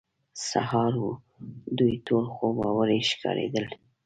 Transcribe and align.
سهار 0.49 0.93
وو، 1.01 1.11
دوی 1.77 1.93
ټول 2.07 2.25
خوبوړي 2.35 2.99
ښکارېدل. 3.09 3.65